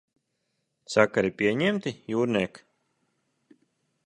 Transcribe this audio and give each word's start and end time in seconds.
Sakari 0.93 1.31
pieņemti, 1.43 1.95
jūrniek? 2.15 2.61